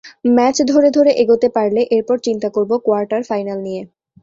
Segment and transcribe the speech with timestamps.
[0.35, 3.81] Match ধরে ধরে এগোতে পারলে এরপর চিন্তা করব কোয়ার্টার ফাইনাল নিয়ে।